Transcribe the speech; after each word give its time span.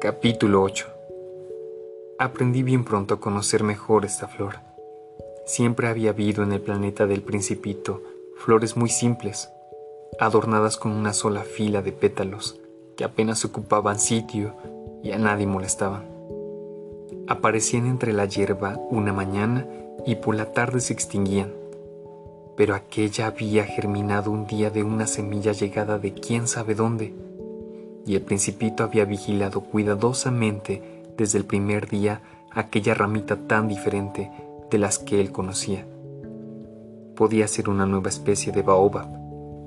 Capítulo 0.00 0.62
8 0.62 0.86
Aprendí 2.20 2.62
bien 2.62 2.84
pronto 2.84 3.14
a 3.14 3.20
conocer 3.20 3.64
mejor 3.64 4.04
esta 4.04 4.28
flor. 4.28 4.60
Siempre 5.44 5.88
había 5.88 6.10
habido 6.10 6.44
en 6.44 6.52
el 6.52 6.60
planeta 6.60 7.08
del 7.08 7.20
principito 7.20 8.00
flores 8.36 8.76
muy 8.76 8.90
simples, 8.90 9.50
adornadas 10.20 10.76
con 10.76 10.92
una 10.92 11.12
sola 11.12 11.42
fila 11.42 11.82
de 11.82 11.90
pétalos 11.90 12.60
que 12.96 13.02
apenas 13.02 13.44
ocupaban 13.44 13.98
sitio 13.98 14.54
y 15.02 15.10
a 15.10 15.18
nadie 15.18 15.48
molestaban. 15.48 16.04
Aparecían 17.26 17.86
entre 17.86 18.12
la 18.12 18.26
hierba 18.26 18.78
una 18.90 19.12
mañana 19.12 19.66
y 20.06 20.14
por 20.14 20.36
la 20.36 20.52
tarde 20.52 20.80
se 20.80 20.92
extinguían, 20.92 21.52
pero 22.56 22.76
aquella 22.76 23.26
había 23.26 23.64
germinado 23.64 24.30
un 24.30 24.46
día 24.46 24.70
de 24.70 24.84
una 24.84 25.08
semilla 25.08 25.50
llegada 25.50 25.98
de 25.98 26.14
quién 26.14 26.46
sabe 26.46 26.76
dónde 26.76 27.14
y 28.08 28.16
el 28.16 28.22
principito 28.22 28.84
había 28.84 29.04
vigilado 29.04 29.60
cuidadosamente 29.60 31.04
desde 31.18 31.36
el 31.36 31.44
primer 31.44 31.88
día 31.88 32.22
aquella 32.50 32.94
ramita 32.94 33.36
tan 33.36 33.68
diferente 33.68 34.30
de 34.70 34.78
las 34.78 34.98
que 34.98 35.20
él 35.20 35.30
conocía. 35.30 35.86
Podía 37.14 37.46
ser 37.46 37.68
una 37.68 37.84
nueva 37.84 38.08
especie 38.08 38.50
de 38.50 38.62
baobab, 38.62 39.08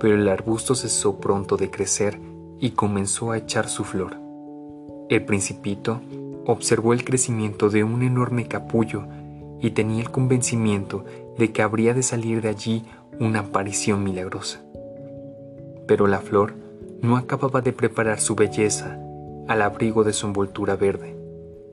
pero 0.00 0.14
el 0.14 0.26
arbusto 0.28 0.74
cesó 0.74 1.20
pronto 1.20 1.58
de 1.58 1.70
crecer 1.70 2.18
y 2.58 2.70
comenzó 2.70 3.32
a 3.32 3.36
echar 3.36 3.68
su 3.68 3.84
flor. 3.84 4.16
El 5.10 5.26
principito 5.26 6.00
observó 6.46 6.94
el 6.94 7.04
crecimiento 7.04 7.68
de 7.68 7.84
un 7.84 8.02
enorme 8.02 8.48
capullo 8.48 9.04
y 9.60 9.72
tenía 9.72 10.00
el 10.00 10.10
convencimiento 10.10 11.04
de 11.36 11.52
que 11.52 11.60
habría 11.60 11.92
de 11.92 12.02
salir 12.02 12.40
de 12.40 12.48
allí 12.48 12.84
una 13.20 13.40
aparición 13.40 14.02
milagrosa. 14.02 14.62
Pero 15.86 16.06
la 16.06 16.20
flor 16.20 16.61
no 17.02 17.16
acababa 17.16 17.60
de 17.60 17.72
preparar 17.72 18.20
su 18.20 18.36
belleza 18.36 18.96
al 19.48 19.60
abrigo 19.60 20.04
de 20.04 20.12
su 20.12 20.28
envoltura 20.28 20.76
verde. 20.76 21.16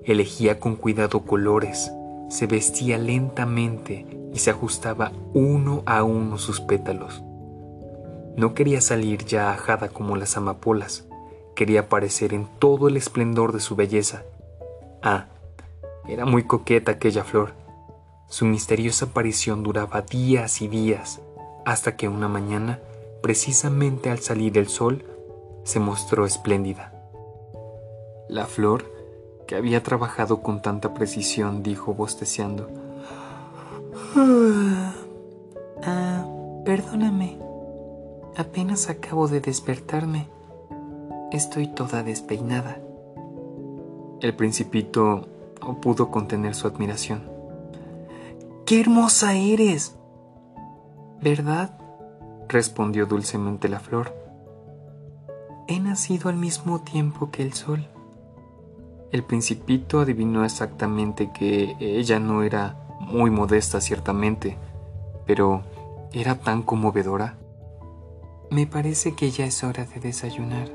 Elegía 0.04 0.60
con 0.60 0.76
cuidado 0.76 1.22
colores, 1.22 1.92
se 2.30 2.48
vestía 2.48 2.98
lentamente 2.98 4.08
y 4.34 4.40
se 4.40 4.50
ajustaba 4.50 5.12
uno 5.36 5.84
a 5.86 6.04
uno 6.04 6.40
sus 6.40 6.60
pétalos. 6.60 7.24
No 8.38 8.56
quería 8.56 8.82
salir 8.82 9.24
ya 9.24 9.52
ajada 9.52 9.90
como 9.90 10.18
las 10.18 10.36
amapolas, 10.36 11.08
quería 11.56 11.82
aparecer 11.82 12.34
en 12.34 12.48
todo 12.58 12.88
el 12.88 12.98
esplendor 12.98 13.54
de 13.54 13.60
su 13.60 13.76
belleza. 13.76 14.24
Ah, 15.04 15.28
era 16.08 16.26
muy 16.26 16.44
coqueta 16.44 16.94
aquella 16.94 17.24
flor. 17.24 17.54
Su 18.30 18.46
misteriosa 18.46 19.06
aparición 19.06 19.62
duraba 19.62 20.02
días 20.02 20.64
y 20.64 20.68
días, 20.68 21.22
hasta 21.66 21.96
que 21.98 22.08
una 22.08 22.28
mañana, 22.28 22.80
precisamente 23.22 24.10
al 24.10 24.20
salir 24.20 24.58
el 24.58 24.70
sol, 24.70 25.04
se 25.70 25.80
mostró 25.80 26.26
espléndida. 26.26 26.92
La 28.28 28.48
flor, 28.48 28.92
que 29.48 29.56
había 29.56 29.84
trabajado 29.84 30.42
con 30.42 30.64
tanta 30.64 30.96
precisión, 30.96 31.62
dijo 31.62 31.94
bosteciando. 31.94 32.68
Ah, 35.84 36.26
perdóname. 36.66 37.38
Apenas 38.36 38.90
acabo 38.90 39.28
de 39.28 39.42
despertarme. 39.42 40.28
Estoy 41.32 41.68
toda 41.68 42.02
despeinada. 42.02 42.80
El 44.22 44.36
principito 44.36 45.28
no 45.62 45.80
pudo 45.80 46.10
contener 46.10 46.56
su 46.56 46.66
admiración. 46.66 47.30
¡Qué 48.66 48.82
hermosa 48.82 49.36
eres! 49.36 49.96
¿Verdad? 51.22 51.78
respondió 52.48 53.06
dulcemente 53.06 53.70
la 53.70 53.80
flor 53.80 54.19
he 55.70 55.80
nacido 55.80 56.30
al 56.30 56.36
mismo 56.36 56.82
tiempo 56.82 57.30
que 57.30 57.44
el 57.44 57.54
sol. 57.54 57.88
El 59.12 59.24
principito 59.24 60.00
adivinó 60.00 60.44
exactamente 60.44 61.32
que 61.32 61.76
ella 61.80 62.20
no 62.20 62.42
era 62.42 62.76
muy 63.00 63.30
modesta 63.30 63.80
ciertamente, 63.80 64.58
pero 65.28 65.62
era 66.12 66.40
tan 66.40 66.64
conmovedora. 66.64 67.38
Me 68.50 68.66
parece 68.66 69.14
que 69.14 69.30
ya 69.30 69.46
es 69.46 69.64
hora 69.64 69.86
de 69.86 70.00
desayunar, 70.00 70.72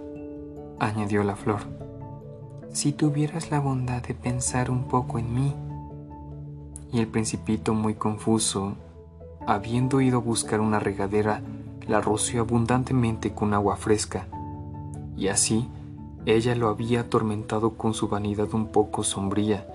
añadió 0.78 1.24
la 1.24 1.34
flor. 1.34 1.62
Si 2.72 2.92
tuvieras 2.92 3.50
la 3.50 3.58
bondad 3.58 4.00
de 4.00 4.14
pensar 4.14 4.70
un 4.70 4.84
poco 4.84 5.18
en 5.18 5.34
mí. 5.34 5.56
Y 6.92 7.00
el 7.00 7.08
principito, 7.08 7.74
muy 7.74 7.94
confuso, 7.94 8.76
habiendo 9.44 10.00
ido 10.00 10.18
a 10.18 10.22
buscar 10.22 10.60
una 10.60 10.78
regadera, 10.78 11.42
la 11.88 12.00
roció 12.00 12.42
abundantemente 12.42 13.32
con 13.32 13.54
agua 13.54 13.74
fresca 13.76 14.28
y 15.16 15.28
así 15.28 15.68
ella 16.26 16.54
lo 16.54 16.68
había 16.68 17.00
atormentado 17.00 17.76
con 17.76 17.92
su 17.92 18.08
vanidad 18.08 18.54
un 18.54 18.68
poco 18.68 19.04
sombría. 19.04 19.66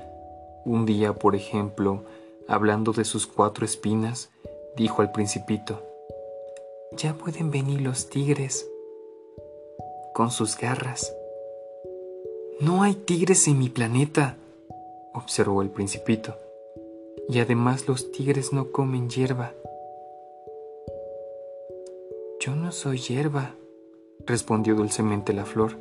Un 0.65 0.85
día, 0.85 1.13
por 1.13 1.35
ejemplo, 1.35 2.03
hablando 2.47 2.91
de 2.91 3.05
sus 3.05 3.27
cuatro 3.27 3.65
espinas, 3.65 4.29
dijo 4.75 5.01
al 5.01 5.11
principito, 5.11 5.83
Ya 6.97 7.13
pueden 7.13 7.51
venir 7.51 7.81
los 7.81 8.09
tigres 8.09 8.67
con 10.13 10.31
sus 10.31 10.57
garras. 10.57 11.13
No 12.59 12.81
hay 12.81 12.95
tigres 12.95 13.47
en 13.47 13.59
mi 13.59 13.69
planeta, 13.69 14.35
observó 15.13 15.61
el 15.61 15.69
principito. 15.69 16.35
Y 17.29 17.39
además 17.39 17.87
los 17.87 18.11
tigres 18.11 18.51
no 18.53 18.71
comen 18.71 19.07
hierba. 19.07 19.53
Yo 22.39 22.55
no 22.55 22.71
soy 22.71 22.97
hierba, 22.97 23.53
respondió 24.25 24.75
dulcemente 24.75 25.33
la 25.33 25.45
flor. 25.45 25.77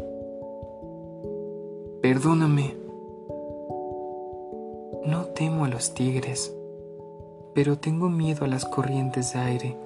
Perdóname. 2.03 2.77
No 5.05 5.25
temo 5.27 5.65
a 5.65 5.69
los 5.69 5.95
tigres, 5.95 6.55
pero 7.55 7.79
tengo 7.79 8.09
miedo 8.09 8.45
a 8.45 8.49
las 8.49 8.65
corrientes 8.65 9.33
de 9.33 9.39
aire. 9.41 9.77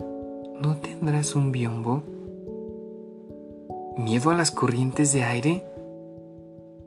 ¿No 0.60 0.76
tendrás 0.76 1.34
un 1.34 1.52
biombo? 1.52 2.02
¿Miedo 3.96 4.30
a 4.30 4.34
las 4.34 4.50
corrientes 4.50 5.12
de 5.12 5.24
aire? 5.24 5.64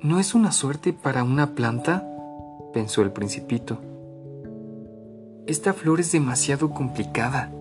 ¿No 0.01 0.19
es 0.19 0.35
una 0.35 0.51
suerte 0.51 0.93
para 0.93 1.23
una 1.23 1.55
planta? 1.55 2.07
pensó 2.73 3.01
el 3.01 3.11
principito. 3.11 3.77
Esta 5.47 5.73
flor 5.73 5.99
es 5.99 6.11
demasiado 6.11 6.71
complicada. 6.71 7.51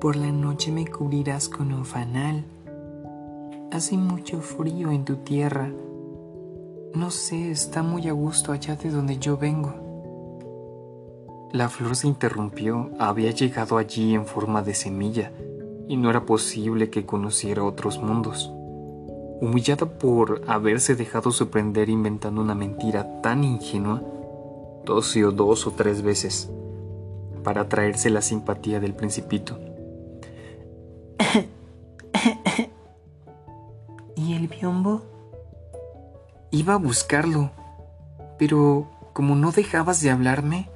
Por 0.00 0.16
la 0.16 0.32
noche 0.32 0.72
me 0.72 0.86
cubrirás 0.86 1.48
con 1.48 1.72
un 1.72 1.84
fanal 1.84 2.44
Hace 3.70 3.98
mucho 3.98 4.40
frío 4.40 4.90
en 4.90 5.04
tu 5.04 5.16
tierra. 5.16 5.70
No 6.94 7.10
sé, 7.10 7.50
está 7.50 7.82
muy 7.82 8.08
a 8.08 8.12
gusto 8.12 8.52
allá 8.52 8.76
de 8.76 8.90
donde 8.90 9.18
yo 9.18 9.36
vengo. 9.36 9.74
La 11.52 11.68
flor 11.68 11.94
se 11.94 12.08
interrumpió. 12.08 12.90
Había 12.98 13.30
llegado 13.30 13.76
allí 13.76 14.14
en 14.14 14.24
forma 14.24 14.62
de 14.62 14.74
semilla 14.74 15.32
y 15.86 15.98
no 15.98 16.08
era 16.08 16.24
posible 16.24 16.88
que 16.88 17.04
conociera 17.04 17.62
otros 17.62 18.02
mundos. 18.02 18.50
Humillada 19.42 19.86
por 19.86 20.42
haberse 20.46 20.94
dejado 20.94 21.30
sorprender 21.30 21.90
inventando 21.90 22.40
una 22.40 22.54
mentira 22.54 23.20
tan 23.20 23.44
ingenua, 23.44 24.02
tosió 24.84 25.30
dos 25.30 25.66
o 25.66 25.72
tres 25.72 26.00
veces 26.00 26.50
para 27.44 27.62
atraerse 27.62 28.08
la 28.08 28.22
simpatía 28.22 28.80
del 28.80 28.94
principito. 28.94 29.58
el 34.34 34.48
biombo? 34.48 35.02
Iba 36.50 36.74
a 36.74 36.78
buscarlo, 36.78 37.50
pero 38.38 38.88
como 39.12 39.34
no 39.34 39.52
dejabas 39.52 40.00
de 40.00 40.10
hablarme, 40.10 40.70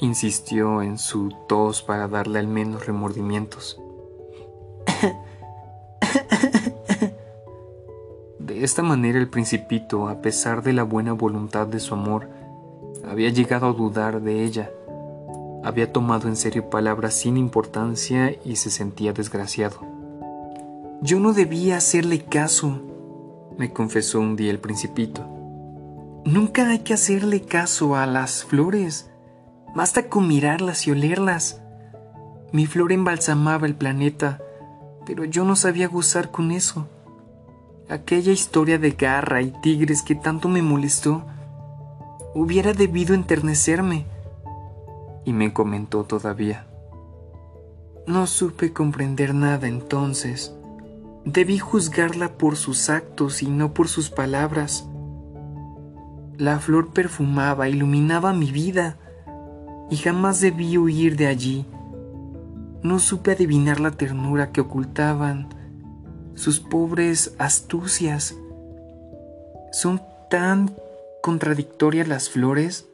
insistió 0.00 0.82
en 0.82 0.98
su 0.98 1.34
tos 1.48 1.82
para 1.82 2.08
darle 2.08 2.38
al 2.38 2.48
menos 2.48 2.86
remordimientos. 2.86 3.80
De 8.38 8.62
esta 8.62 8.82
manera 8.82 9.18
el 9.18 9.28
principito, 9.28 10.08
a 10.08 10.20
pesar 10.22 10.62
de 10.62 10.72
la 10.72 10.82
buena 10.82 11.12
voluntad 11.12 11.66
de 11.66 11.80
su 11.80 11.94
amor, 11.94 12.28
había 13.08 13.30
llegado 13.30 13.66
a 13.68 13.72
dudar 13.72 14.22
de 14.22 14.44
ella, 14.44 14.70
había 15.64 15.92
tomado 15.92 16.28
en 16.28 16.36
serio 16.36 16.70
palabras 16.70 17.14
sin 17.14 17.36
importancia 17.36 18.36
y 18.44 18.56
se 18.56 18.70
sentía 18.70 19.12
desgraciado. 19.12 19.95
Yo 21.02 21.20
no 21.20 21.34
debía 21.34 21.76
hacerle 21.76 22.24
caso, 22.24 22.80
me 23.58 23.72
confesó 23.72 24.20
un 24.20 24.34
día 24.34 24.50
el 24.50 24.58
principito. 24.58 25.26
Nunca 26.24 26.68
hay 26.68 26.80
que 26.80 26.94
hacerle 26.94 27.42
caso 27.42 27.96
a 27.96 28.06
las 28.06 28.44
flores. 28.44 29.10
Basta 29.74 30.08
con 30.08 30.26
mirarlas 30.26 30.86
y 30.86 30.90
olerlas. 30.90 31.62
Mi 32.52 32.66
flor 32.66 32.92
embalsamaba 32.92 33.66
el 33.66 33.74
planeta, 33.74 34.40
pero 35.04 35.24
yo 35.24 35.44
no 35.44 35.54
sabía 35.54 35.86
gozar 35.86 36.30
con 36.30 36.50
eso. 36.50 36.88
Aquella 37.88 38.32
historia 38.32 38.78
de 38.78 38.92
garra 38.92 39.42
y 39.42 39.52
tigres 39.62 40.02
que 40.02 40.14
tanto 40.14 40.48
me 40.48 40.62
molestó 40.62 41.24
hubiera 42.34 42.72
debido 42.72 43.14
enternecerme. 43.14 44.06
Y 45.24 45.32
me 45.32 45.52
comentó 45.52 46.04
todavía. 46.04 46.66
No 48.06 48.26
supe 48.26 48.72
comprender 48.72 49.34
nada 49.34 49.68
entonces 49.68 50.55
Debí 51.26 51.58
juzgarla 51.58 52.38
por 52.38 52.54
sus 52.54 52.88
actos 52.88 53.42
y 53.42 53.48
no 53.48 53.74
por 53.74 53.88
sus 53.88 54.10
palabras. 54.10 54.88
La 56.38 56.60
flor 56.60 56.92
perfumaba, 56.92 57.68
iluminaba 57.68 58.32
mi 58.32 58.52
vida, 58.52 58.96
y 59.90 59.96
jamás 59.96 60.40
debí 60.40 60.78
huir 60.78 61.16
de 61.16 61.26
allí. 61.26 61.66
No 62.82 63.00
supe 63.00 63.32
adivinar 63.32 63.80
la 63.80 63.90
ternura 63.90 64.52
que 64.52 64.60
ocultaban 64.60 65.48
sus 66.36 66.60
pobres 66.60 67.34
astucias. 67.38 68.36
Son 69.72 70.00
tan 70.30 70.76
contradictorias 71.22 72.06
las 72.06 72.30
flores, 72.30 72.86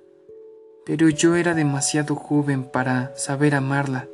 pero 0.86 1.10
yo 1.10 1.36
era 1.36 1.52
demasiado 1.52 2.16
joven 2.16 2.64
para 2.64 3.14
saber 3.14 3.54
amarla. 3.54 4.06